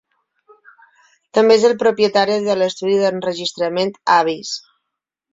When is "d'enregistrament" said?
3.01-3.93